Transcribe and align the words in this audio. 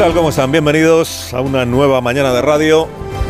Tal? 0.00 0.14
¿Cómo 0.14 0.30
están? 0.30 0.50
Bienvenidos 0.50 1.34
a 1.34 1.42
una 1.42 1.66
nueva 1.66 2.00
mañana 2.00 2.32
de 2.32 2.40
radio. 2.40 2.88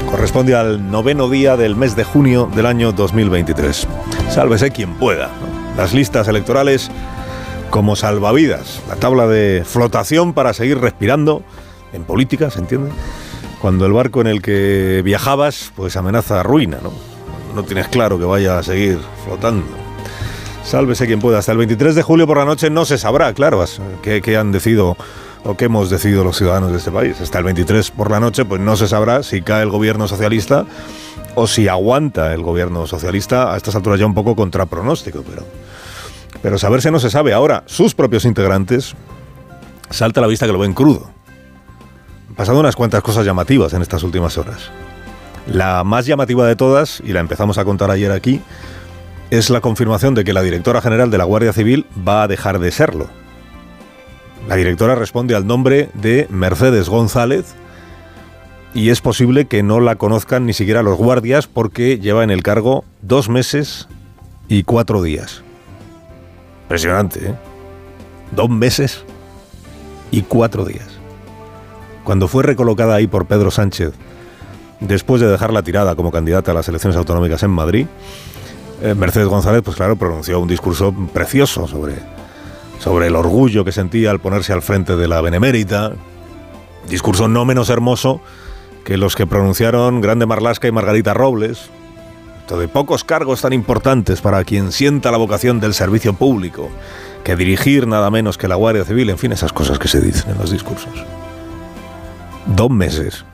Corresponde 0.08 0.54
al 0.54 0.88
noveno 0.88 1.28
día 1.28 1.56
del 1.56 1.74
mes 1.74 1.96
de 1.96 2.04
junio 2.04 2.48
del 2.54 2.64
año 2.64 2.92
2023. 2.92 3.88
Sálvese 4.28 4.70
quien 4.70 4.94
pueda. 4.94 5.30
Las 5.76 5.92
listas 5.94 6.28
electorales 6.28 6.88
como 7.70 7.96
salvavidas. 7.96 8.84
La 8.88 8.94
tabla 8.94 9.26
de 9.26 9.64
flotación 9.66 10.32
para 10.32 10.52
seguir 10.52 10.78
respirando 10.78 11.42
en 11.92 12.04
política, 12.04 12.52
¿se 12.52 12.60
entiende? 12.60 12.92
Cuando 13.60 13.84
el 13.84 13.92
barco 13.92 14.20
en 14.20 14.28
el 14.28 14.40
que 14.40 15.02
viajabas 15.04 15.72
pues 15.74 15.96
amenaza 15.96 16.44
ruina, 16.44 16.78
¿no? 16.80 16.92
No 17.52 17.64
tienes 17.64 17.88
claro 17.88 18.16
que 18.16 18.26
vaya 18.26 18.60
a 18.60 18.62
seguir 18.62 19.00
flotando. 19.24 19.66
Sálvese 20.62 21.08
quien 21.08 21.18
pueda. 21.18 21.40
Hasta 21.40 21.50
el 21.50 21.58
23 21.58 21.96
de 21.96 22.02
julio 22.02 22.28
por 22.28 22.36
la 22.36 22.44
noche 22.44 22.70
no 22.70 22.84
se 22.84 22.96
sabrá, 22.96 23.34
claro, 23.34 23.64
qué, 24.02 24.22
qué 24.22 24.36
han 24.36 24.52
decidido 24.52 24.96
o 25.44 25.56
qué 25.56 25.66
hemos 25.66 25.90
decidido 25.90 26.24
los 26.24 26.36
ciudadanos 26.36 26.72
de 26.72 26.78
este 26.78 26.90
país. 26.90 27.20
Hasta 27.20 27.38
el 27.38 27.44
23 27.44 27.90
por 27.92 28.10
la 28.10 28.20
noche, 28.20 28.44
pues 28.44 28.60
no 28.60 28.76
se 28.76 28.88
sabrá 28.88 29.22
si 29.22 29.42
cae 29.42 29.62
el 29.62 29.70
gobierno 29.70 30.08
socialista 30.08 30.66
o 31.34 31.46
si 31.46 31.68
aguanta 31.68 32.34
el 32.34 32.42
gobierno 32.42 32.86
socialista 32.86 33.52
a 33.52 33.56
estas 33.56 33.74
alturas 33.76 34.00
ya 34.00 34.06
un 34.06 34.14
poco 34.14 34.36
contra 34.36 34.66
pronóstico, 34.66 35.24
pero, 35.28 35.44
pero 36.42 36.58
saberse 36.58 36.90
no 36.90 37.00
se 37.00 37.10
sabe. 37.10 37.32
Ahora, 37.32 37.62
sus 37.66 37.94
propios 37.94 38.24
integrantes 38.24 38.94
salta 39.90 40.20
a 40.20 40.22
la 40.22 40.26
vista 40.26 40.46
que 40.46 40.52
lo 40.52 40.58
ven 40.58 40.74
crudo. 40.74 41.10
Han 42.28 42.34
pasado 42.34 42.60
unas 42.60 42.76
cuantas 42.76 43.02
cosas 43.02 43.24
llamativas 43.24 43.72
en 43.72 43.82
estas 43.82 44.02
últimas 44.02 44.38
horas. 44.38 44.70
La 45.46 45.82
más 45.84 46.06
llamativa 46.06 46.46
de 46.46 46.54
todas, 46.54 47.02
y 47.04 47.12
la 47.12 47.20
empezamos 47.20 47.58
a 47.58 47.64
contar 47.64 47.90
ayer 47.90 48.12
aquí, 48.12 48.40
es 49.30 49.50
la 49.50 49.60
confirmación 49.60 50.14
de 50.14 50.24
que 50.24 50.32
la 50.32 50.42
directora 50.42 50.80
general 50.80 51.10
de 51.10 51.18
la 51.18 51.24
Guardia 51.24 51.52
Civil 51.52 51.86
va 52.06 52.24
a 52.24 52.28
dejar 52.28 52.58
de 52.58 52.70
serlo. 52.70 53.08
La 54.50 54.56
directora 54.56 54.96
responde 54.96 55.36
al 55.36 55.46
nombre 55.46 55.90
de 55.94 56.26
Mercedes 56.28 56.88
González 56.88 57.54
y 58.74 58.90
es 58.90 59.00
posible 59.00 59.44
que 59.44 59.62
no 59.62 59.78
la 59.78 59.94
conozcan 59.94 60.44
ni 60.44 60.54
siquiera 60.54 60.82
los 60.82 60.98
guardias 60.98 61.46
porque 61.46 62.00
lleva 62.00 62.24
en 62.24 62.30
el 62.30 62.42
cargo 62.42 62.84
dos 63.00 63.28
meses 63.28 63.86
y 64.48 64.64
cuatro 64.64 65.02
días. 65.02 65.44
Impresionante, 66.64 67.28
¿eh? 67.28 67.34
Dos 68.32 68.50
meses 68.50 69.04
y 70.10 70.22
cuatro 70.22 70.64
días. 70.64 70.98
Cuando 72.02 72.26
fue 72.26 72.42
recolocada 72.42 72.96
ahí 72.96 73.06
por 73.06 73.26
Pedro 73.26 73.52
Sánchez, 73.52 73.92
después 74.80 75.20
de 75.20 75.28
dejarla 75.28 75.62
tirada 75.62 75.94
como 75.94 76.10
candidata 76.10 76.50
a 76.50 76.54
las 76.54 76.68
elecciones 76.68 76.96
autonómicas 76.96 77.44
en 77.44 77.50
Madrid, 77.50 77.86
eh, 78.82 78.94
Mercedes 78.96 79.28
González, 79.28 79.62
pues 79.64 79.76
claro, 79.76 79.94
pronunció 79.94 80.40
un 80.40 80.48
discurso 80.48 80.92
precioso 81.12 81.68
sobre 81.68 81.94
sobre 82.80 83.06
el 83.06 83.14
orgullo 83.14 83.64
que 83.64 83.72
sentía 83.72 84.10
al 84.10 84.20
ponerse 84.20 84.52
al 84.52 84.62
frente 84.62 84.96
de 84.96 85.06
la 85.06 85.20
Benemérita. 85.20 85.92
Discurso 86.88 87.28
no 87.28 87.44
menos 87.44 87.68
hermoso 87.68 88.20
que 88.84 88.96
los 88.96 89.14
que 89.14 89.26
pronunciaron 89.26 90.00
Grande 90.00 90.26
Marlasca 90.26 90.66
y 90.66 90.72
Margarita 90.72 91.14
Robles. 91.14 91.70
Esto 92.40 92.58
de 92.58 92.68
pocos 92.68 93.04
cargos 93.04 93.42
tan 93.42 93.52
importantes 93.52 94.22
para 94.22 94.42
quien 94.44 94.72
sienta 94.72 95.12
la 95.12 95.18
vocación 95.18 95.60
del 95.60 95.74
servicio 95.74 96.14
público, 96.14 96.68
que 97.22 97.36
dirigir 97.36 97.86
nada 97.86 98.10
menos 98.10 98.38
que 98.38 98.48
la 98.48 98.56
Guardia 98.56 98.84
Civil, 98.84 99.10
en 99.10 99.18
fin, 99.18 99.30
esas 99.30 99.52
cosas 99.52 99.78
que 99.78 99.86
se 99.86 100.00
dicen 100.00 100.32
en 100.32 100.38
los 100.38 100.50
discursos. 100.50 100.90
Dos 102.46 102.70
meses 102.70 103.24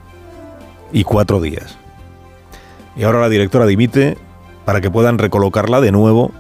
y 0.93 1.05
cuatro 1.05 1.41
días. 1.41 1.79
Y 2.97 3.05
ahora 3.05 3.21
la 3.21 3.29
directora 3.29 3.65
dimite 3.65 4.19
para 4.65 4.81
que 4.81 4.91
puedan 4.91 5.19
recolocarla 5.19 5.81
de 5.81 5.93
nuevo 5.93 6.33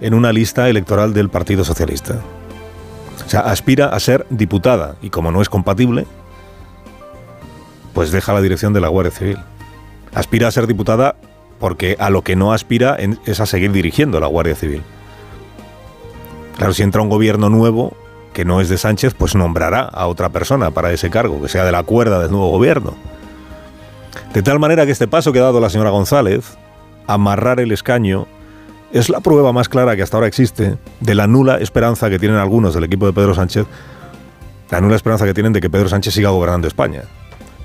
en 0.00 0.14
una 0.14 0.32
lista 0.32 0.68
electoral 0.68 1.12
del 1.12 1.28
Partido 1.28 1.64
Socialista. 1.64 2.20
O 3.26 3.28
sea, 3.28 3.40
aspira 3.40 3.86
a 3.86 4.00
ser 4.00 4.26
diputada 4.30 4.96
y 5.02 5.10
como 5.10 5.30
no 5.30 5.42
es 5.42 5.48
compatible, 5.48 6.06
pues 7.94 8.10
deja 8.10 8.32
la 8.32 8.40
dirección 8.40 8.72
de 8.72 8.80
la 8.80 8.88
Guardia 8.88 9.12
Civil. 9.12 9.38
Aspira 10.14 10.48
a 10.48 10.50
ser 10.50 10.66
diputada 10.66 11.16
porque 11.58 11.96
a 11.98 12.10
lo 12.10 12.22
que 12.22 12.36
no 12.36 12.52
aspira 12.52 12.96
es 13.26 13.40
a 13.40 13.46
seguir 13.46 13.72
dirigiendo 13.72 14.18
la 14.20 14.26
Guardia 14.26 14.54
Civil. 14.54 14.82
Claro, 16.56 16.74
si 16.74 16.82
entra 16.82 17.02
un 17.02 17.08
gobierno 17.08 17.48
nuevo 17.48 17.96
que 18.32 18.44
no 18.44 18.60
es 18.60 18.68
de 18.68 18.78
Sánchez, 18.78 19.14
pues 19.14 19.34
nombrará 19.34 19.82
a 19.82 20.06
otra 20.06 20.30
persona 20.30 20.70
para 20.70 20.92
ese 20.92 21.10
cargo, 21.10 21.40
que 21.40 21.48
sea 21.48 21.64
de 21.64 21.72
la 21.72 21.82
cuerda 21.82 22.18
del 22.18 22.30
nuevo 22.30 22.50
gobierno. 22.50 22.94
De 24.32 24.42
tal 24.42 24.58
manera 24.58 24.86
que 24.86 24.92
este 24.92 25.08
paso 25.08 25.32
que 25.32 25.38
ha 25.38 25.42
dado 25.42 25.60
la 25.60 25.70
señora 25.70 25.90
González, 25.90 26.56
amarrar 27.06 27.60
el 27.60 27.72
escaño, 27.72 28.26
es 28.92 29.08
la 29.08 29.20
prueba 29.20 29.52
más 29.52 29.68
clara 29.68 29.96
que 29.96 30.02
hasta 30.02 30.16
ahora 30.16 30.26
existe 30.26 30.76
de 31.00 31.14
la 31.14 31.26
nula 31.26 31.56
esperanza 31.56 32.10
que 32.10 32.18
tienen 32.18 32.38
algunos 32.38 32.74
del 32.74 32.84
equipo 32.84 33.06
de 33.06 33.12
Pedro 33.12 33.34
Sánchez, 33.34 33.66
la 34.70 34.80
nula 34.80 34.96
esperanza 34.96 35.24
que 35.24 35.34
tienen 35.34 35.52
de 35.52 35.60
que 35.60 35.70
Pedro 35.70 35.88
Sánchez 35.88 36.14
siga 36.14 36.30
gobernando 36.30 36.68
España. 36.68 37.02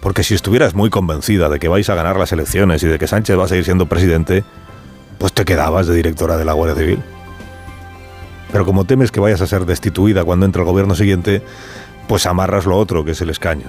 Porque 0.02 0.24
si 0.24 0.36
estuvieras 0.36 0.74
muy 0.74 0.90
convencida 0.90 1.50
de 1.50 1.60
que 1.60 1.68
vais 1.68 1.90
a 1.90 1.96
ganar 1.96 2.18
las 2.18 2.32
elecciones 2.32 2.82
y 2.84 2.88
de 2.88 2.98
que 2.98 3.08
Sánchez 3.08 3.38
va 3.38 3.46
a 3.46 3.48
seguir 3.48 3.66
siendo 3.66 3.88
presidente, 3.88 4.44
pues 5.18 5.34
te 5.34 5.44
quedabas 5.44 5.88
de 5.88 5.96
directora 5.96 6.38
de 6.38 6.46
la 6.46 6.54
Guardia 6.54 6.82
Civil. 6.82 7.04
Pero 8.52 8.66
como 8.66 8.86
temes 8.86 9.12
que 9.12 9.20
vayas 9.20 9.42
a 9.42 9.48
ser 9.48 9.66
destituida 9.66 10.24
cuando 10.24 10.46
entre 10.46 10.62
el 10.62 10.68
gobierno 10.68 10.96
siguiente, 10.96 11.42
pues 12.08 12.26
amarras 12.26 12.66
lo 12.66 12.78
otro, 12.78 13.04
que 13.04 13.12
es 13.12 13.22
el 13.22 13.30
escaño. 13.30 13.66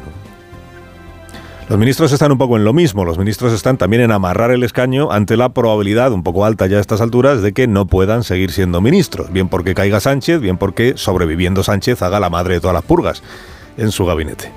Los 1.69 1.79
ministros 1.79 2.13
están 2.13 2.33
un 2.33 2.39
poco 2.39 2.57
en 2.57 2.65
lo 2.65 2.73
mismo. 2.73 3.05
Los 3.05 3.19
ministros 3.19 3.53
están 3.53 3.77
también 3.77 4.01
en 4.01 4.11
amarrar 4.11 4.51
el 4.53 4.63
escaño 4.63 5.13
ante 5.13 5.37
la 5.37 5.51
probabilidad, 5.51 6.13
un 6.13 6.23
poco 6.23 6.47
alta 6.47 6.67
ya 6.67 6.79
a 6.79 6.81
estas 6.81 7.03
alturas, 7.03 7.43
de 7.43 7.53
que 7.53 7.67
no 7.67 7.87
puedan 7.87 8.25
seguir 8.25 8.53
siendo 8.53 8.81
ministros. 8.81 9.31
Bien 9.31 9.49
porque 9.49 9.75
caiga 9.75 10.01
Sánchez, 10.01 10.41
bien 10.41 10.57
porque 10.57 10.95
sobreviviendo 10.97 11.63
Sánchez 11.63 12.01
haga 12.01 12.21
la 12.21 12.31
madre 12.31 12.55
de 12.55 12.61
todas 12.61 12.73
las 12.73 12.85
purgas 12.85 13.23
en 13.77 13.93
su 13.93 14.07
gabinete. 14.07 14.51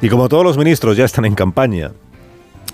Y 0.00 0.08
como 0.08 0.30
todos 0.30 0.42
los 0.42 0.56
ministros 0.56 0.96
ya 0.96 1.04
están 1.04 1.26
en 1.26 1.34
campaña, 1.34 1.92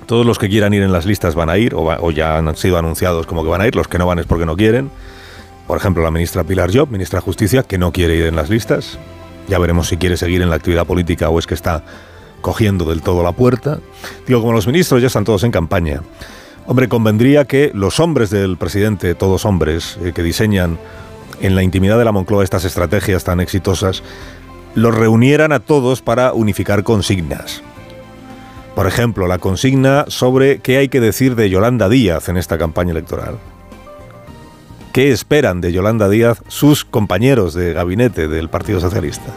todos 0.07 0.25
los 0.25 0.39
que 0.39 0.49
quieran 0.49 0.73
ir 0.73 0.83
en 0.85 0.93
las 0.93 1.05
listas 1.05 1.35
van 1.35 1.51
a 1.51 1.59
ir, 1.59 1.75
o, 1.75 2.11
ya 2.13 2.39
han 2.39 2.57
sido 2.57 2.79
anunciados 2.79 3.27
como 3.27 3.43
que 3.43 3.51
van 3.51 3.61
a 3.61 3.67
ir, 3.67 3.75
los 3.75 3.89
que 3.89 3.99
no 3.99 4.07
van 4.07 4.21
es 4.21 4.27
porque 4.27 4.47
no 4.47 4.57
quieren. 4.57 4.89
Por 5.67 5.79
ejemplo, 5.79 6.05
la 6.05 6.13
ministra 6.13 6.45
Pilar 6.45 6.71
Job, 6.73 6.91
ministra 6.91 7.19
de 7.19 7.25
Justicia, 7.25 7.65
que 7.65 7.77
no 7.77 7.91
quiere 7.91 8.15
ir 8.15 8.27
en 8.27 8.37
las 8.37 8.51
listas. 8.51 9.01
Ya 9.49 9.59
veremos 9.59 9.89
si 9.89 9.97
quiere 9.97 10.17
seguir 10.17 10.43
en 10.43 10.51
la 10.51 10.57
actividad 10.57 10.87
política 10.87 11.29
o 11.29 11.41
es 11.41 11.47
que 11.49 11.55
está 11.55 11.83
cogiendo 12.41 12.85
del 12.85 13.03
todo 13.03 13.23
la 13.23 13.33
puerta. 13.33 13.81
Digo, 14.27 14.41
como 14.41 14.53
los 14.53 14.67
ministros 14.67 15.01
ya 15.01 15.09
están 15.09 15.25
todos 15.25 15.45
en 15.45 15.51
campaña. 15.51 16.03
Hombre, 16.67 16.89
convendría 16.89 17.45
que 17.45 17.71
los 17.75 18.01
hombres 18.01 18.31
del 18.31 18.57
presidente, 18.57 19.15
todos 19.15 19.45
hombres, 19.45 19.99
eh, 20.03 20.13
que 20.15 20.23
diseñan 20.23 20.79
en 21.41 21.55
la 21.55 21.63
intimidad 21.63 21.99
de 21.99 22.05
la 22.05 22.13
Moncloa 22.13 22.45
estas 22.45 22.65
estrategias 22.65 23.25
tan 23.25 23.41
exitosas, 23.41 24.03
los 24.75 24.95
reunieran 24.95 25.53
a 25.53 25.61
todos 25.61 26.03
para 26.03 26.33
unificar 26.33 26.85
consignas. 26.85 27.63
Por 28.75 28.87
ejemplo, 28.87 29.27
la 29.27 29.39
consigna 29.39 30.05
sobre 30.09 30.61
qué 30.61 30.77
hay 30.77 30.89
que 30.89 31.01
decir 31.01 31.35
de 31.35 31.51
Yolanda 31.51 31.89
Díaz 31.89 32.29
en 32.29 32.37
esta 32.37 32.57
campaña 32.57 32.93
electoral. 32.93 33.39
¿Qué 34.93 35.11
esperan 35.11 35.61
de 35.61 35.73
Yolanda 35.73 36.09
Díaz 36.09 36.43
sus 36.49 36.85
compañeros 36.85 37.55
de 37.55 37.73
gabinete 37.73 38.29
del 38.29 38.49
Partido 38.49 38.81
Socialista? 38.81 39.33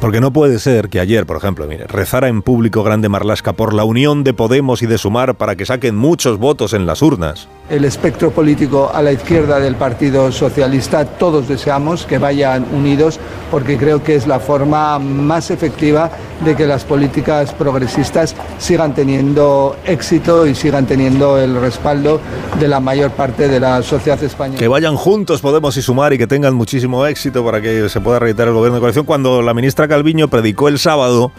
Porque 0.00 0.20
no 0.20 0.32
puede 0.32 0.58
ser 0.58 0.88
que 0.88 1.00
ayer, 1.00 1.26
por 1.26 1.36
ejemplo, 1.36 1.66
mire, 1.66 1.86
rezara 1.86 2.28
en 2.28 2.42
público 2.42 2.82
Grande 2.82 3.08
Marlasca 3.08 3.54
por 3.54 3.74
la 3.74 3.84
unión 3.84 4.24
de 4.24 4.34
Podemos 4.34 4.82
y 4.82 4.86
de 4.86 4.98
Sumar 4.98 5.36
para 5.36 5.56
que 5.56 5.66
saquen 5.66 5.96
muchos 5.96 6.38
votos 6.38 6.72
en 6.72 6.86
las 6.86 7.02
urnas. 7.02 7.48
El 7.68 7.84
espectro 7.84 8.30
político 8.30 8.92
a 8.94 9.02
la 9.02 9.10
izquierda 9.10 9.58
del 9.58 9.74
Partido 9.74 10.30
Socialista, 10.30 11.04
todos 11.04 11.48
deseamos 11.48 12.06
que 12.06 12.16
vayan 12.16 12.64
unidos 12.72 13.18
porque 13.50 13.76
creo 13.76 14.04
que 14.04 14.14
es 14.14 14.28
la 14.28 14.38
forma 14.38 15.00
más 15.00 15.50
efectiva 15.50 16.12
de 16.44 16.54
que 16.54 16.64
las 16.64 16.84
políticas 16.84 17.52
progresistas 17.52 18.36
sigan 18.58 18.94
teniendo 18.94 19.76
éxito 19.84 20.46
y 20.46 20.54
sigan 20.54 20.86
teniendo 20.86 21.38
el 21.38 21.60
respaldo 21.60 22.20
de 22.60 22.68
la 22.68 22.78
mayor 22.78 23.10
parte 23.10 23.48
de 23.48 23.58
la 23.58 23.82
sociedad 23.82 24.22
española. 24.22 24.60
Que 24.60 24.68
vayan 24.68 24.94
juntos 24.94 25.40
Podemos 25.40 25.76
y 25.76 25.82
Sumar 25.82 26.12
y 26.12 26.18
que 26.18 26.28
tengan 26.28 26.54
muchísimo 26.54 27.04
éxito 27.04 27.44
para 27.44 27.60
que 27.60 27.88
se 27.88 28.00
pueda 28.00 28.20
reeditar 28.20 28.46
el 28.46 28.54
gobierno 28.54 28.76
de 28.76 28.80
coalición 28.80 29.06
cuando 29.06 29.42
la 29.42 29.54
ministra 29.54 29.88
Calviño 29.88 30.28
predicó 30.28 30.68
el 30.68 30.78
sábado 30.78 31.32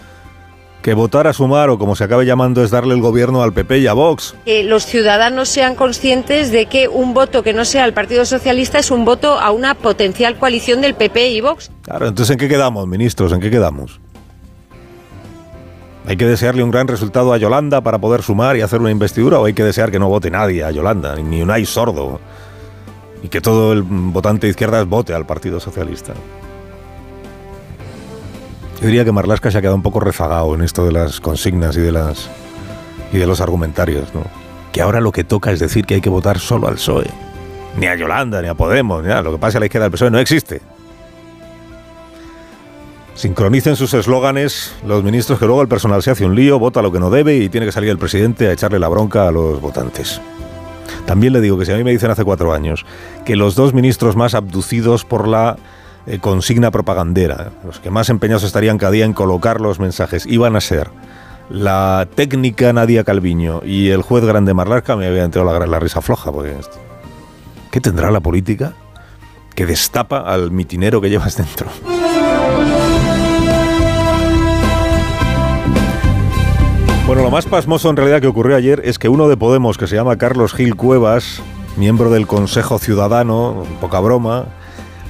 que 0.88 0.94
votar 0.94 1.28
a 1.28 1.34
sumar 1.34 1.69
o 1.69 1.78
como 1.78 1.98
se 1.98 2.06
acabe 2.06 2.25
llamando 2.25 2.63
es 2.63 2.72
darle 2.72 2.95
el 2.95 3.01
gobierno 3.01 3.44
al 3.44 3.51
PP 3.51 3.80
y 3.80 3.88
a 3.88 3.94
Vox. 3.94 4.36
Que 4.45 4.63
los 4.63 4.86
ciudadanos 4.86 5.50
sean 5.50 5.75
conscientes 5.75 6.50
de 6.50 6.68
que 6.68 6.88
un 6.88 7.13
voto 7.13 7.44
que 7.44 7.51
no 7.51 7.66
sea 7.66 7.84
al 7.84 7.92
Partido 7.92 8.24
Socialista 8.24 8.80
es 8.80 8.89
un 8.89 9.04
voto 9.04 9.38
a 9.38 9.51
una 9.51 9.75
potencial 9.75 10.38
coalición 10.38 10.80
del 10.80 10.95
PP 10.95 11.31
y 11.31 11.42
Vox. 11.42 11.72
Claro, 11.81 12.07
entonces 12.07 12.31
¿en 12.31 12.39
qué 12.39 12.48
quedamos, 12.48 12.88
ministros? 12.88 13.34
¿En 13.34 13.42
qué 13.42 13.51
quedamos? 13.51 14.00
¿Hay 16.06 16.16
que 16.16 16.25
desearle 16.25 16.63
un 16.63 16.72
gran 16.72 16.88
resultado 16.88 17.33
a 17.33 17.38
Yolanda 17.38 17.81
para 17.81 18.00
poder 18.00 18.22
sumar 18.22 18.56
y 18.56 18.62
hacer 18.62 18.80
una 18.80 18.90
investidura 18.90 19.42
o 19.42 19.45
hay 19.45 19.54
que 19.54 19.66
desear 19.66 19.92
que 19.92 20.00
no 20.00 20.07
vote 20.07 20.31
nadie 20.31 20.63
a 20.63 20.72
Yolanda, 20.72 21.18
ni 21.18 21.42
un 21.42 21.51
hay 21.51 21.66
sordo? 21.66 22.22
Y 23.22 23.28
que 23.28 23.42
todo 23.42 23.74
el 23.74 23.81
votante 23.81 24.48
de 24.48 24.51
izquierdas 24.51 24.88
vote 24.88 25.13
al 25.13 25.25
Partido 25.25 25.60
Socialista. 25.60 26.13
Yo 28.79 28.88
diría 28.88 29.03
que 29.03 29.12
Marlasca 29.12 29.50
se 29.50 29.57
ha 29.57 29.62
quedado 29.62 29.75
un 29.75 29.81
poco 29.81 30.00
rezagado 30.00 30.53
en 30.53 30.62
esto 30.62 30.85
de 30.85 30.91
las 30.91 31.19
consignas 31.19 31.75
y 31.77 31.81
de 31.81 31.91
las 31.91 32.29
y 33.12 33.18
de 33.18 33.25
los 33.25 33.41
argumentarios, 33.41 34.13
¿no? 34.13 34.24
Que 34.71 34.81
ahora 34.81 35.00
lo 35.00 35.12
que 35.12 35.24
toca 35.24 35.51
es 35.51 35.59
decir 35.59 35.85
que 35.85 35.95
hay 35.95 36.01
que 36.01 36.09
votar 36.09 36.39
solo 36.39 36.68
al 36.68 36.75
PSOE. 36.75 37.09
Ni 37.77 37.88
a 37.88 37.95
Yolanda, 37.95 38.41
ni 38.41 38.47
a 38.47 38.53
Podemos, 38.53 39.03
ni 39.03 39.12
a 39.12 39.21
lo 39.21 39.31
que 39.31 39.38
pasa 39.38 39.57
a 39.57 39.62
la 39.62 39.65
izquierda 39.65 39.85
del 39.85 39.91
PSOE 39.91 40.12
no 40.12 40.19
existe. 40.19 40.62
Sincronicen 43.15 43.75
sus 43.75 43.95
eslóganes 43.95 44.75
los 44.85 45.03
ministros 45.03 45.39
que 45.39 45.45
luego 45.45 45.63
el 45.63 45.68
personal 45.68 46.03
se 46.03 46.12
hace 46.12 46.25
un 46.25 46.35
lío, 46.35 46.59
vota 46.59 46.83
lo 46.83 46.91
que 46.91 47.00
no 47.00 47.09
debe 47.09 47.38
y 47.38 47.50
tiene 47.50 47.65
que 47.65 47.71
salir 47.71 47.89
el 47.89 47.97
presidente 47.97 48.47
a 48.47 48.51
echarle 48.51 48.77
la 48.77 48.89
bronca 48.89 49.27
a 49.27 49.31
los 49.31 49.59
votantes. 49.59 50.21
También 51.07 51.33
le 51.33 51.41
digo 51.41 51.57
que 51.57 51.65
si 51.65 51.71
a 51.71 51.77
mí 51.77 51.83
me 51.83 51.91
dicen 51.91 52.12
hace 52.12 52.23
cuatro 52.23 52.53
años 52.53 52.85
que 53.25 53.35
los 53.35 53.56
dos 53.56 53.73
ministros 53.73 54.15
más 54.15 54.35
abducidos 54.35 55.03
por 55.03 55.27
la 55.27 55.57
eh, 56.07 56.19
consigna 56.19 56.71
propagandera, 56.71 57.51
los 57.65 57.80
que 57.80 57.92
más 57.92 58.09
empeñados 58.09 58.44
estarían 58.44 58.77
cada 58.77 58.92
día 58.92 59.06
en 59.06 59.13
colocar 59.13 59.59
los 59.59 59.80
mensajes, 59.80 60.25
iban 60.25 60.56
a 60.56 60.62
ser 60.62 60.89
la 61.50 62.07
técnica 62.15 62.74
Nadia 62.74 63.04
Calviño 63.04 63.62
y 63.63 63.89
el 63.89 64.01
juez 64.01 64.24
grande 64.24 64.54
Marlarca, 64.54 64.95
me 64.95 65.07
había 65.07 65.24
entrado 65.24 65.51
la, 65.51 65.65
la 65.65 65.80
risa 65.80 66.01
floja. 66.01 66.31
Porque, 66.31 66.56
¿Qué 67.71 67.81
tendrá 67.81 68.09
la 68.12 68.21
política 68.21 68.74
que 69.54 69.65
destapa 69.65 70.19
al 70.19 70.51
mitinero 70.51 71.01
que 71.01 71.09
llevas 71.09 71.38
dentro? 71.38 71.68
Bueno, 77.06 77.21
lo 77.21 77.31
más 77.31 77.45
pasmoso 77.45 77.89
en 77.89 77.95
realidad 77.95 78.19
que 78.19 78.27
ocurrió 78.27 78.57
ayer 78.57 78.81
es 78.83 79.00
que 79.00 79.07
uno 79.07 79.30
de 79.30 79.38
Podemos, 79.38 79.77
que 79.77 79.88
se 79.88 79.95
llama 79.95 80.18
Carlos 80.18 80.54
Gil 80.54 80.75
Cuevas, 80.75 81.42
miembro 81.77 82.09
del 82.09 82.27
Consejo 82.27 82.80
Ciudadano, 82.80 83.63
poca 83.80 84.00
broma, 84.01 84.45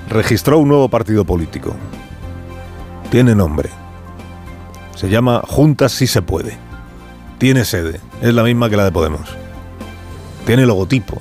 registró 0.09 0.59
un 0.59 0.69
nuevo 0.69 0.89
partido 0.89 1.25
político. 1.25 1.75
Tiene 3.09 3.35
nombre. 3.35 3.69
Se 4.95 5.09
llama 5.09 5.41
Juntas 5.47 5.91
si 5.91 6.07
se 6.07 6.21
puede. 6.21 6.57
Tiene 7.37 7.65
sede. 7.65 7.99
Es 8.21 8.33
la 8.33 8.43
misma 8.43 8.69
que 8.69 8.77
la 8.77 8.85
de 8.85 8.91
Podemos. 8.91 9.29
Tiene 10.45 10.65
logotipo. 10.65 11.17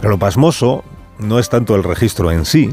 Pero 0.00 0.12
lo 0.12 0.18
pasmoso 0.18 0.84
no 1.18 1.38
es 1.38 1.48
tanto 1.48 1.74
el 1.74 1.84
registro 1.84 2.30
en 2.30 2.44
sí, 2.44 2.70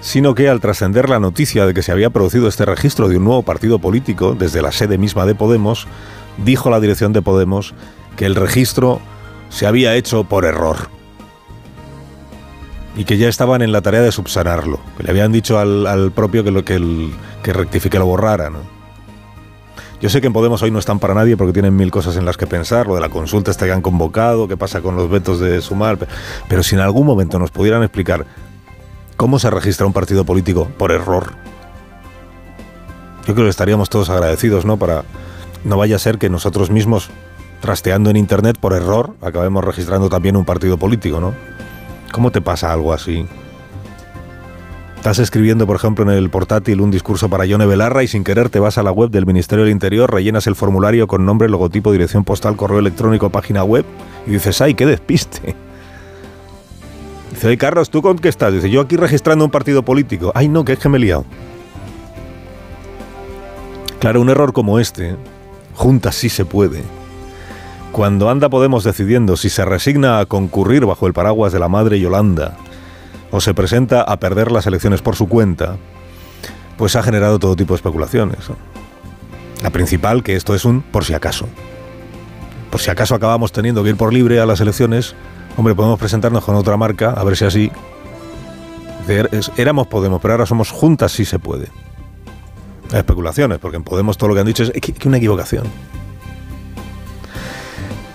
sino 0.00 0.34
que 0.34 0.48
al 0.48 0.60
trascender 0.60 1.08
la 1.08 1.20
noticia 1.20 1.64
de 1.64 1.72
que 1.72 1.82
se 1.82 1.92
había 1.92 2.10
producido 2.10 2.48
este 2.48 2.66
registro 2.66 3.08
de 3.08 3.16
un 3.16 3.24
nuevo 3.24 3.42
partido 3.42 3.78
político 3.78 4.34
desde 4.34 4.60
la 4.60 4.72
sede 4.72 4.98
misma 4.98 5.24
de 5.24 5.34
Podemos, 5.34 5.86
dijo 6.44 6.70
la 6.70 6.80
dirección 6.80 7.12
de 7.12 7.22
Podemos 7.22 7.74
que 8.16 8.26
el 8.26 8.34
registro 8.34 9.00
se 9.48 9.66
había 9.66 9.94
hecho 9.94 10.24
por 10.24 10.44
error 10.44 10.94
y 12.96 13.04
que 13.04 13.16
ya 13.16 13.28
estaban 13.28 13.62
en 13.62 13.72
la 13.72 13.80
tarea 13.80 14.00
de 14.00 14.12
subsanarlo, 14.12 14.80
que 14.96 15.02
le 15.02 15.10
habían 15.10 15.32
dicho 15.32 15.58
al, 15.58 16.12
propio 16.12 16.44
que, 16.44 16.50
lo, 16.50 16.64
que, 16.64 16.74
el, 16.74 17.12
que 17.42 17.52
rectifique 17.52 17.98
lo 17.98 18.06
borrara. 18.06 18.50
Yo 20.00 20.08
sé 20.10 20.20
que 20.20 20.26
en 20.26 20.32
Podemos 20.32 20.62
hoy 20.62 20.70
no 20.70 20.78
están 20.78 20.98
para 20.98 21.14
nadie 21.14 21.36
porque 21.36 21.52
tienen 21.52 21.74
mil 21.74 21.90
cosas 21.90 22.16
en 22.16 22.24
las 22.24 22.36
que 22.36 22.46
pensar, 22.46 22.86
lo 22.86 22.94
de 22.94 23.00
la 23.00 23.08
consulta 23.08 23.50
está 23.50 23.64
que 23.64 23.72
han 23.72 23.80
convocado, 23.82 24.48
qué 24.48 24.56
pasa 24.56 24.80
con 24.82 24.96
los 24.96 25.10
vetos 25.10 25.40
de 25.40 25.60
sumar, 25.62 25.98
pero 26.48 26.62
si 26.62 26.74
en 26.74 26.82
algún 26.82 27.06
momento 27.06 27.38
nos 27.38 27.50
pudieran 27.50 27.82
explicar 27.82 28.26
¿Cómo 29.16 29.38
se 29.38 29.48
registra 29.48 29.86
un 29.86 29.92
partido 29.92 30.24
político 30.24 30.68
por 30.76 30.90
error? 30.90 31.32
Yo 33.26 33.34
creo 33.34 33.46
que 33.46 33.50
estaríamos 33.50 33.88
todos 33.88 34.10
agradecidos, 34.10 34.64
¿no? 34.64 34.76
Para 34.76 35.04
no 35.62 35.76
vaya 35.76 35.96
a 35.96 36.00
ser 36.00 36.18
que 36.18 36.28
nosotros 36.28 36.70
mismos, 36.70 37.10
trasteando 37.60 38.10
en 38.10 38.16
internet 38.16 38.58
por 38.58 38.72
error, 38.72 39.14
acabemos 39.22 39.64
registrando 39.64 40.08
también 40.08 40.36
un 40.36 40.44
partido 40.44 40.78
político, 40.78 41.20
¿no? 41.20 41.32
¿Cómo 42.14 42.30
te 42.30 42.40
pasa 42.40 42.72
algo 42.72 42.92
así? 42.92 43.26
Estás 44.94 45.18
escribiendo, 45.18 45.66
por 45.66 45.74
ejemplo, 45.74 46.04
en 46.04 46.16
el 46.16 46.30
portátil 46.30 46.80
un 46.80 46.92
discurso 46.92 47.28
para 47.28 47.44
Yone 47.44 47.66
Belarra 47.66 48.04
y 48.04 48.06
sin 48.06 48.22
querer 48.22 48.50
te 48.50 48.60
vas 48.60 48.78
a 48.78 48.84
la 48.84 48.92
web 48.92 49.10
del 49.10 49.26
Ministerio 49.26 49.64
del 49.64 49.72
Interior, 49.72 50.12
rellenas 50.12 50.46
el 50.46 50.54
formulario 50.54 51.08
con 51.08 51.26
nombre, 51.26 51.48
logotipo, 51.48 51.90
dirección 51.90 52.22
postal, 52.22 52.54
correo 52.54 52.78
electrónico, 52.78 53.30
página 53.30 53.64
web 53.64 53.84
y 54.28 54.30
dices, 54.30 54.60
¡ay, 54.60 54.74
qué 54.74 54.86
despiste! 54.86 55.56
Dice, 57.32 57.48
oye, 57.48 57.58
Carlos, 57.58 57.90
¿tú 57.90 58.00
con 58.00 58.16
qué 58.16 58.28
estás? 58.28 58.54
Dice, 58.54 58.70
yo 58.70 58.82
aquí 58.82 58.96
registrando 58.96 59.44
un 59.44 59.50
partido 59.50 59.84
político. 59.84 60.30
Ay, 60.36 60.46
no, 60.46 60.64
que 60.64 60.74
es 60.74 60.78
que 60.78 60.88
me 60.88 60.98
he 60.98 61.00
liado. 61.00 61.24
Claro, 63.98 64.20
un 64.20 64.30
error 64.30 64.52
como 64.52 64.78
este, 64.78 65.16
juntas 65.74 66.14
sí 66.14 66.28
se 66.28 66.44
puede. 66.44 66.80
Cuando 67.94 68.28
anda 68.28 68.48
Podemos 68.48 68.82
decidiendo 68.82 69.36
si 69.36 69.48
se 69.48 69.64
resigna 69.64 70.18
a 70.18 70.26
concurrir 70.26 70.84
bajo 70.84 71.06
el 71.06 71.12
paraguas 71.12 71.52
de 71.52 71.60
la 71.60 71.68
madre 71.68 72.00
Yolanda 72.00 72.56
o 73.30 73.40
se 73.40 73.54
presenta 73.54 74.02
a 74.02 74.18
perder 74.18 74.50
las 74.50 74.66
elecciones 74.66 75.00
por 75.00 75.14
su 75.14 75.28
cuenta, 75.28 75.76
pues 76.76 76.96
ha 76.96 77.04
generado 77.04 77.38
todo 77.38 77.54
tipo 77.54 77.72
de 77.72 77.76
especulaciones. 77.76 78.38
La 79.62 79.70
principal, 79.70 80.24
que 80.24 80.34
esto 80.34 80.56
es 80.56 80.64
un 80.64 80.82
por 80.82 81.04
si 81.04 81.14
acaso. 81.14 81.46
Por 82.72 82.80
si 82.80 82.90
acaso 82.90 83.14
acabamos 83.14 83.52
teniendo 83.52 83.84
que 83.84 83.90
ir 83.90 83.96
por 83.96 84.12
libre 84.12 84.40
a 84.40 84.46
las 84.46 84.60
elecciones, 84.60 85.14
Hombre, 85.56 85.76
podemos 85.76 86.00
presentarnos 86.00 86.44
con 86.44 86.56
otra 86.56 86.76
marca, 86.76 87.12
a 87.12 87.22
ver 87.22 87.36
si 87.36 87.44
así. 87.44 87.70
Éramos 89.56 89.86
Podemos, 89.86 90.20
pero 90.20 90.34
ahora 90.34 90.46
somos 90.46 90.72
juntas 90.72 91.12
si 91.12 91.24
se 91.24 91.38
puede. 91.38 91.68
Especulaciones, 92.92 93.60
porque 93.60 93.76
en 93.76 93.84
Podemos 93.84 94.18
todo 94.18 94.30
lo 94.30 94.34
que 94.34 94.40
han 94.40 94.48
dicho 94.48 94.64
es 94.64 94.72
que, 94.72 95.08
una 95.08 95.18
equivocación. 95.18 95.64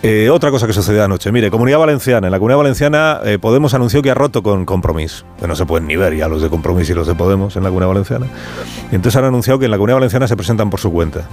Eh, 0.01 0.29
otra 0.29 0.49
cosa 0.49 0.65
que 0.65 0.71
sucedió 0.71 1.03
anoche. 1.03 1.31
Mire, 1.31 1.51
Comunidad 1.51 1.79
Valenciana. 1.79 2.27
En 2.27 2.31
la 2.31 2.39
Comunidad 2.39 2.59
Valenciana 2.59 3.19
eh, 3.25 3.37
Podemos 3.37 3.73
anunció 3.73 4.01
que 4.01 4.09
ha 4.09 4.13
roto 4.13 4.41
con 4.41 4.65
Compromís. 4.65 5.25
Que 5.39 5.47
no 5.47 5.55
se 5.55 5.65
pueden 5.65 5.87
ni 5.87 5.97
ver 5.97 6.15
ya 6.15 6.29
los 6.29 6.41
de 6.41 6.49
Compromís 6.49 6.89
y 6.89 6.93
los 6.93 7.05
de 7.05 7.15
Podemos 7.15 7.57
en 7.57 7.63
la 7.63 7.69
Comunidad 7.69 7.89
Valenciana. 7.89 8.27
Y 8.91 8.95
entonces 8.95 9.17
han 9.17 9.25
anunciado 9.25 9.59
que 9.59 9.65
en 9.65 9.71
la 9.71 9.77
Comunidad 9.77 9.97
Valenciana 9.97 10.27
se 10.27 10.37
presentan 10.37 10.69
por 10.69 10.79
su 10.79 10.91
cuenta. 10.91 11.27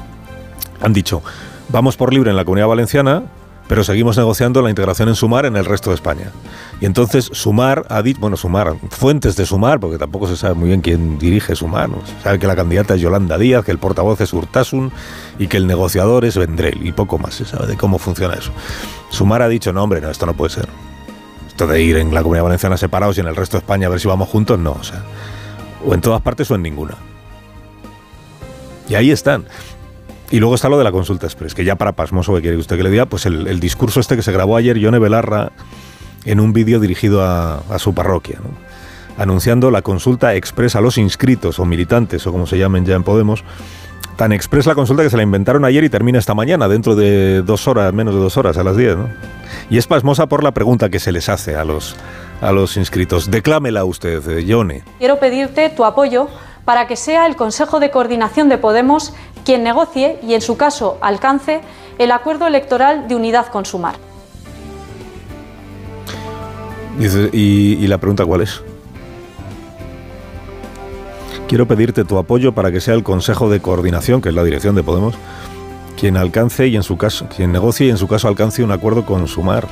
Han 0.80 0.92
dicho, 0.92 1.22
vamos 1.68 1.96
por 1.96 2.12
libre 2.12 2.30
en 2.30 2.36
la 2.36 2.44
Comunidad 2.44 2.66
Valenciana, 2.66 3.22
pero 3.68 3.84
seguimos 3.84 4.16
negociando 4.16 4.62
la 4.62 4.70
integración 4.70 5.08
en 5.08 5.14
Sumar 5.14 5.46
en 5.46 5.56
el 5.56 5.64
resto 5.64 5.90
de 5.90 5.96
España. 5.96 6.30
Y 6.80 6.86
entonces 6.86 7.28
Sumar 7.32 7.84
ha 7.88 8.02
dicho, 8.02 8.20
bueno, 8.20 8.36
Sumar, 8.36 8.76
fuentes 8.90 9.36
de 9.36 9.46
Sumar, 9.46 9.80
porque 9.80 9.98
tampoco 9.98 10.28
se 10.28 10.36
sabe 10.36 10.54
muy 10.54 10.68
bien 10.68 10.80
quién 10.80 11.18
dirige 11.18 11.56
Sumar, 11.56 11.90
se 12.04 12.22
sabe 12.22 12.38
que 12.38 12.46
la 12.46 12.56
candidata 12.56 12.94
es 12.94 13.00
Yolanda 13.00 13.38
Díaz, 13.38 13.64
que 13.64 13.72
el 13.72 13.78
portavoz 13.78 14.20
es 14.20 14.32
Urtasun 14.32 14.92
y 15.38 15.48
que 15.48 15.56
el 15.56 15.66
negociador 15.66 16.24
es 16.24 16.36
Vendrell, 16.36 16.86
y 16.86 16.92
poco 16.92 17.18
más 17.18 17.34
se 17.34 17.44
sabe 17.44 17.66
de 17.66 17.76
cómo 17.76 17.98
funciona 17.98 18.34
eso. 18.34 18.52
Sumar 19.10 19.42
ha 19.42 19.48
dicho, 19.48 19.72
no, 19.72 19.82
hombre, 19.82 20.00
no, 20.00 20.10
esto 20.10 20.26
no 20.26 20.34
puede 20.34 20.50
ser. 20.50 20.68
Esto 21.48 21.66
de 21.66 21.82
ir 21.82 21.96
en 21.96 22.12
la 22.12 22.22
Comunidad 22.22 22.44
Valenciana 22.44 22.76
separados 22.76 23.16
y 23.16 23.20
en 23.20 23.28
el 23.28 23.36
resto 23.36 23.56
de 23.56 23.60
España 23.60 23.86
a 23.86 23.90
ver 23.90 24.00
si 24.00 24.08
vamos 24.08 24.28
juntos, 24.28 24.58
no, 24.58 24.72
o 24.72 24.84
sea, 24.84 25.02
o 25.84 25.94
en 25.94 26.00
todas 26.00 26.20
partes 26.20 26.50
o 26.50 26.54
en 26.54 26.62
ninguna. 26.62 26.96
Y 28.88 28.94
ahí 28.94 29.10
están. 29.10 29.46
Y 30.30 30.40
luego 30.40 30.56
está 30.56 30.68
lo 30.68 30.78
de 30.78 30.84
la 30.84 30.92
consulta 30.92 31.26
express, 31.26 31.54
que 31.54 31.64
ya 31.64 31.76
para 31.76 31.92
pasmoso 31.92 32.34
que 32.34 32.40
quiere 32.40 32.56
usted 32.56 32.76
que 32.76 32.82
le 32.82 32.90
diga, 32.90 33.06
pues 33.06 33.26
el, 33.26 33.60
discurso 33.60 34.00
este 34.00 34.16
que 34.16 34.22
se 34.22 34.32
grabó 34.32 34.56
ayer 34.56 34.76
Yone 34.76 34.98
Belarra 34.98 35.52
en 36.24 36.40
un 36.40 36.52
vídeo 36.52 36.80
dirigido 36.80 37.22
a, 37.22 37.62
su 37.78 37.94
parroquia, 37.94 38.40
anunciando 39.16 39.70
la 39.70 39.82
consulta 39.82 40.34
express 40.34 40.74
a 40.74 40.80
los 40.80 40.98
inscritos 40.98 41.60
o 41.60 41.64
militantes 41.64 42.26
o 42.26 42.32
como 42.32 42.46
se 42.46 42.58
llamen 42.58 42.84
ya 42.84 42.96
en 42.96 43.04
Podemos. 43.04 43.44
Tan 44.16 44.32
express 44.32 44.64
la 44.64 44.74
consulta 44.74 45.02
que 45.02 45.10
se 45.10 45.16
la 45.18 45.22
inventaron 45.22 45.64
ayer 45.66 45.84
y 45.84 45.90
termina 45.90 46.18
esta 46.18 46.34
mañana, 46.34 46.68
dentro 46.68 46.96
de 46.96 47.42
dos 47.42 47.68
horas, 47.68 47.92
menos 47.92 48.14
de 48.14 48.20
dos 48.20 48.36
horas, 48.38 48.56
a 48.56 48.64
las 48.64 48.76
diez. 48.76 48.96
¿no? 48.96 49.10
Y 49.68 49.76
es 49.76 49.86
pasmosa 49.86 50.26
por 50.26 50.42
la 50.42 50.52
pregunta 50.52 50.88
que 50.88 50.98
se 50.98 51.12
les 51.12 51.28
hace 51.28 51.54
a 51.54 51.66
los, 51.66 51.94
a 52.40 52.50
los 52.50 52.78
inscritos. 52.78 53.30
Declámela 53.30 53.84
usted, 53.84 54.38
Yone. 54.38 54.84
Quiero 54.98 55.20
pedirte 55.20 55.68
tu 55.68 55.84
apoyo 55.84 56.28
para 56.66 56.88
que 56.88 56.96
sea 56.96 57.26
el 57.26 57.36
Consejo 57.36 57.80
de 57.80 57.90
Coordinación 57.90 58.50
de 58.50 58.58
Podemos 58.58 59.14
quien 59.44 59.62
negocie 59.62 60.18
y, 60.22 60.34
en 60.34 60.40
su 60.42 60.56
caso, 60.56 60.98
alcance 61.00 61.60
el 61.98 62.10
acuerdo 62.10 62.46
electoral 62.48 63.06
de 63.08 63.14
unidad 63.14 63.46
con 63.46 63.64
Sumar. 63.64 63.94
¿y, 67.32 67.86
la 67.86 67.98
pregunta 67.98 68.24
cuál 68.24 68.40
es? 68.40 68.62
Quiero 71.46 71.68
pedirte 71.68 72.04
tu 72.04 72.18
apoyo 72.18 72.52
para 72.52 72.72
que 72.72 72.80
sea 72.80 72.94
el 72.94 73.04
Consejo 73.04 73.48
de 73.48 73.60
Coordinación, 73.60 74.20
que 74.20 74.30
es 74.30 74.34
la 74.34 74.42
dirección 74.42 74.74
de 74.74 74.82
Podemos, 74.82 75.14
quien 75.96 76.16
alcance 76.16 76.66
y 76.66 76.74
en 76.74 76.82
su 76.82 76.98
caso, 76.98 77.28
quien 77.34 77.52
negocie 77.52 77.86
y 77.86 77.90
en 77.90 77.96
su 77.96 78.08
caso 78.08 78.26
alcance 78.26 78.64
un 78.64 78.72
acuerdo 78.72 79.06
con 79.06 79.28
Sumar. 79.28 79.68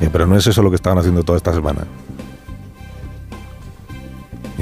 Eh, 0.00 0.08
pero 0.10 0.26
no 0.26 0.38
es 0.38 0.46
eso 0.46 0.62
lo 0.62 0.70
que 0.70 0.76
estaban 0.76 0.98
haciendo 0.98 1.22
toda 1.22 1.36
esta 1.36 1.52
semana. 1.52 1.82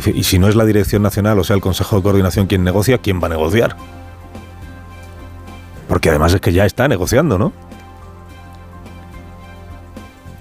Y 0.06 0.24
si 0.24 0.38
no 0.38 0.48
es 0.48 0.56
la 0.56 0.64
Dirección 0.64 1.02
Nacional, 1.02 1.38
o 1.38 1.44
sea, 1.44 1.56
el 1.56 1.62
Consejo 1.62 1.96
de 1.96 2.02
Coordinación 2.02 2.46
quien 2.46 2.64
negocia, 2.64 2.98
¿quién 2.98 3.20
va 3.20 3.26
a 3.26 3.30
negociar? 3.30 3.76
Porque 5.88 6.10
además 6.10 6.32
es 6.32 6.40
que 6.40 6.52
ya 6.52 6.66
está 6.66 6.88
negociando, 6.88 7.38
¿no? 7.38 7.52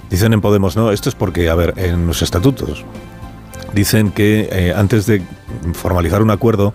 Dicen 0.10 0.34
en 0.34 0.42
Podemos, 0.42 0.76
no, 0.76 0.92
esto 0.92 1.10
es 1.10 1.16
porque, 1.16 1.50
a 1.50 1.56
ver, 1.56 1.74
en 1.78 2.08
los 2.08 2.22
estatutos 2.22 2.84
dicen 3.74 4.12
que 4.12 4.50
eh, 4.52 4.74
antes 4.76 5.06
de 5.06 5.22
formalizar 5.74 6.22
un 6.22 6.32
acuerdo 6.32 6.74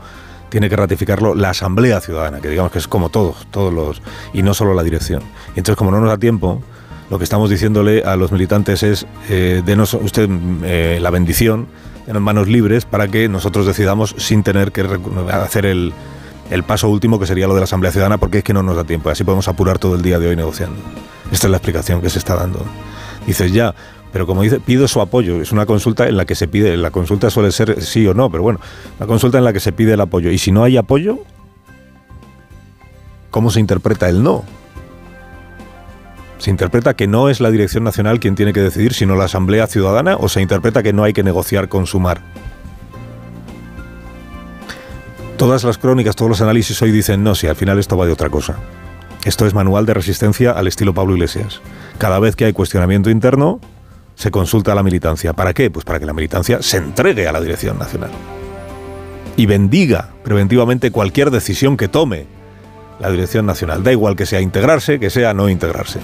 tiene 0.48 0.68
que 0.68 0.76
ratificarlo 0.76 1.34
la 1.34 1.50
Asamblea 1.50 2.00
Ciudadana, 2.00 2.40
que 2.40 2.48
digamos 2.48 2.70
que 2.70 2.78
es 2.78 2.86
como 2.86 3.08
todos, 3.08 3.46
todos 3.50 3.72
los, 3.72 4.02
y 4.32 4.42
no 4.42 4.54
solo 4.54 4.74
la 4.74 4.84
dirección. 4.84 5.22
Y 5.56 5.58
entonces, 5.58 5.76
como 5.76 5.90
no 5.90 6.00
nos 6.00 6.08
da 6.08 6.18
tiempo, 6.18 6.62
lo 7.10 7.18
que 7.18 7.24
estamos 7.24 7.50
diciéndole 7.50 8.04
a 8.04 8.14
los 8.16 8.30
militantes 8.30 8.82
es, 8.84 9.06
eh, 9.28 9.62
denos 9.64 9.94
usted 9.94 10.28
eh, 10.62 10.98
la 11.02 11.10
bendición, 11.10 11.66
en 12.06 12.22
manos 12.22 12.48
libres 12.48 12.84
para 12.84 13.08
que 13.08 13.28
nosotros 13.28 13.66
decidamos 13.66 14.14
sin 14.18 14.42
tener 14.42 14.72
que 14.72 14.86
hacer 15.30 15.66
el, 15.66 15.92
el 16.50 16.62
paso 16.62 16.88
último 16.88 17.18
que 17.18 17.26
sería 17.26 17.46
lo 17.46 17.54
de 17.54 17.60
la 17.60 17.64
Asamblea 17.64 17.92
Ciudadana 17.92 18.18
porque 18.18 18.38
es 18.38 18.44
que 18.44 18.52
no 18.52 18.62
nos 18.62 18.76
da 18.76 18.84
tiempo. 18.84 19.10
Así 19.10 19.24
podemos 19.24 19.48
apurar 19.48 19.78
todo 19.78 19.94
el 19.94 20.02
día 20.02 20.18
de 20.18 20.28
hoy 20.28 20.36
negociando. 20.36 20.76
Esta 21.32 21.46
es 21.46 21.50
la 21.50 21.56
explicación 21.56 22.00
que 22.00 22.10
se 22.10 22.18
está 22.18 22.34
dando. 22.34 22.64
Dices 23.26 23.52
ya, 23.52 23.74
pero 24.12 24.26
como 24.26 24.42
dice, 24.42 24.60
pido 24.60 24.86
su 24.86 25.00
apoyo. 25.00 25.40
Es 25.40 25.50
una 25.52 25.66
consulta 25.66 26.06
en 26.06 26.16
la 26.16 26.24
que 26.24 26.34
se 26.34 26.46
pide, 26.46 26.76
la 26.76 26.90
consulta 26.90 27.30
suele 27.30 27.50
ser 27.50 27.82
sí 27.82 28.06
o 28.06 28.14
no, 28.14 28.30
pero 28.30 28.42
bueno, 28.42 28.60
una 28.98 29.06
consulta 29.06 29.38
en 29.38 29.44
la 29.44 29.52
que 29.52 29.60
se 29.60 29.72
pide 29.72 29.94
el 29.94 30.00
apoyo. 30.00 30.30
Y 30.30 30.38
si 30.38 30.52
no 30.52 30.62
hay 30.62 30.76
apoyo, 30.76 31.18
¿cómo 33.30 33.50
se 33.50 33.60
interpreta 33.60 34.08
el 34.08 34.22
no? 34.22 34.44
¿Se 36.38 36.50
interpreta 36.50 36.94
que 36.94 37.06
no 37.06 37.28
es 37.28 37.40
la 37.40 37.50
Dirección 37.50 37.84
Nacional 37.84 38.20
quien 38.20 38.34
tiene 38.34 38.52
que 38.52 38.60
decidir, 38.60 38.92
sino 38.92 39.16
la 39.16 39.24
Asamblea 39.24 39.66
Ciudadana? 39.66 40.16
¿O 40.16 40.28
se 40.28 40.42
interpreta 40.42 40.82
que 40.82 40.92
no 40.92 41.04
hay 41.04 41.12
que 41.12 41.22
negociar 41.22 41.68
con 41.68 41.86
Sumar? 41.86 42.20
Todas 45.36 45.64
las 45.64 45.78
crónicas, 45.78 46.16
todos 46.16 46.28
los 46.28 46.40
análisis 46.40 46.80
hoy 46.82 46.90
dicen, 46.90 47.24
no, 47.24 47.34
si 47.34 47.46
al 47.46 47.56
final 47.56 47.78
esto 47.78 47.96
va 47.96 48.06
de 48.06 48.12
otra 48.12 48.30
cosa. 48.30 48.56
Esto 49.24 49.46
es 49.46 49.54
manual 49.54 49.86
de 49.86 49.94
resistencia 49.94 50.52
al 50.52 50.66
estilo 50.66 50.92
Pablo 50.92 51.14
Iglesias. 51.14 51.60
Cada 51.98 52.18
vez 52.18 52.36
que 52.36 52.44
hay 52.44 52.52
cuestionamiento 52.52 53.10
interno, 53.10 53.60
se 54.14 54.30
consulta 54.30 54.72
a 54.72 54.74
la 54.74 54.82
militancia. 54.82 55.32
¿Para 55.32 55.54
qué? 55.54 55.70
Pues 55.70 55.84
para 55.84 55.98
que 55.98 56.06
la 56.06 56.12
militancia 56.12 56.62
se 56.62 56.76
entregue 56.76 57.26
a 57.26 57.32
la 57.32 57.40
Dirección 57.40 57.78
Nacional 57.78 58.10
y 59.36 59.46
bendiga 59.46 60.10
preventivamente 60.22 60.90
cualquier 60.90 61.30
decisión 61.30 61.76
que 61.76 61.88
tome 61.88 62.26
la 63.00 63.10
Dirección 63.10 63.46
Nacional. 63.46 63.82
Da 63.82 63.92
igual 63.92 64.16
que 64.16 64.26
sea 64.26 64.40
integrarse, 64.40 65.00
que 65.00 65.10
sea 65.10 65.34
no 65.34 65.48
integrarse. 65.48 66.00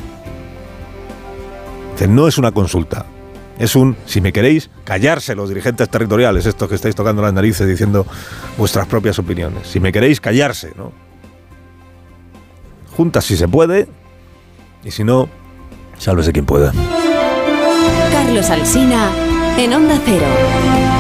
No 2.09 2.29
es 2.29 2.39
una 2.39 2.53
consulta. 2.53 3.07
Es 3.59 3.77
un, 3.77 3.97
si 4.07 4.21
me 4.21 4.33
queréis, 4.33 4.71
callarse 4.85 5.35
los 5.35 5.49
dirigentes 5.49 5.89
territoriales, 5.91 6.47
estos 6.47 6.69
que 6.69 6.75
estáis 6.75 6.95
tocando 6.95 7.21
las 7.21 7.33
narices 7.33 7.69
diciendo 7.69 8.07
vuestras 8.57 8.87
propias 8.87 9.19
opiniones. 9.19 9.69
Si 9.69 9.81
me 9.81 9.93
queréis, 9.93 10.21
callarse, 10.21 10.73
¿no? 10.77 10.93
Juntas 12.97 13.25
si 13.25 13.37
se 13.37 13.49
puede, 13.49 13.87
y 14.83 14.91
si 14.91 15.05
no, 15.05 15.29
sálvese 15.99 16.33
quien 16.33 16.47
pueda. 16.47 16.73
Carlos 18.13 18.49
Alsina 18.49 19.11
en 19.59 19.75
Onda 19.75 20.01
Cero. 20.05 21.00